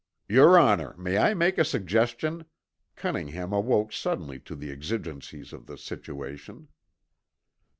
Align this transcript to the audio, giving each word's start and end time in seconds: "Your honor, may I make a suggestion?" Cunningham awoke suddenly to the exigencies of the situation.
"Your 0.27 0.57
honor, 0.57 0.95
may 0.97 1.19
I 1.19 1.35
make 1.35 1.59
a 1.59 1.63
suggestion?" 1.63 2.45
Cunningham 2.95 3.53
awoke 3.53 3.93
suddenly 3.93 4.39
to 4.39 4.55
the 4.55 4.71
exigencies 4.71 5.53
of 5.53 5.67
the 5.67 5.77
situation. 5.77 6.69